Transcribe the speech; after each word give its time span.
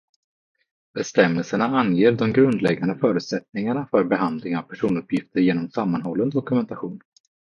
Bestämmelserna 0.93 1.65
anger 1.65 2.11
de 2.11 2.33
grundläggande 2.33 2.95
förutsättningarna 2.99 3.87
för 3.91 4.03
behandling 4.03 4.57
av 4.57 4.61
personuppgifter 4.61 5.39
genom 5.39 5.69
sammanhållen 5.69 6.29
dokumentation. 6.29 7.01